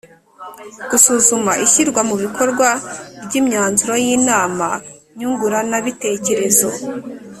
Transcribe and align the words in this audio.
Gusuzuma 0.89 1.51
ishyirwa 1.65 2.01
mu 2.09 2.15
bikorwa 2.23 2.67
ry 3.25 3.33
imyanzuro 3.39 3.93
y 4.05 4.07
inama 4.17 4.67
nyunguranabitekerezo 5.17 6.69